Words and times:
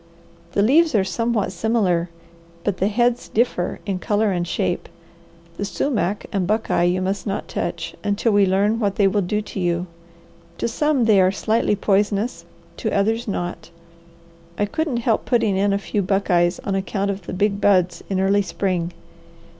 The 0.53 0.63
leaves 0.63 0.95
are 0.95 1.03
somewhat 1.03 1.51
similar, 1.51 2.09
but 2.63 2.77
the 2.77 2.87
heads 2.87 3.29
differ 3.29 3.79
in 3.85 3.99
colour 3.99 4.31
and 4.31 4.47
shape. 4.47 4.89
The 5.57 5.63
sumac 5.63 6.25
and 6.31 6.47
buckeye 6.47 6.85
you 6.85 7.03
must 7.03 7.27
not 7.27 7.47
touch, 7.47 7.93
until 8.03 8.31
we 8.31 8.47
learn 8.47 8.79
what 8.79 8.95
they 8.95 9.07
will 9.07 9.21
do 9.21 9.43
to 9.43 9.59
you. 9.59 9.85
To 10.57 10.67
some 10.67 11.05
they 11.05 11.21
are 11.21 11.31
slightly 11.31 11.75
poisonous, 11.75 12.45
to 12.77 12.91
others 12.91 13.27
not. 13.27 13.69
I 14.57 14.65
couldn't 14.65 14.97
help 14.97 15.25
putting 15.25 15.55
in 15.55 15.71
a 15.71 15.77
few 15.77 16.01
buckeyes 16.01 16.57
on 16.61 16.73
account 16.73 17.11
of 17.11 17.27
the 17.27 17.33
big 17.33 17.61
buds 17.61 18.03
in 18.09 18.19
early 18.19 18.41
spring. 18.41 18.93